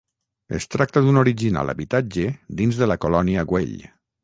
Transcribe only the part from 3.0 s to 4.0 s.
colònia Güell.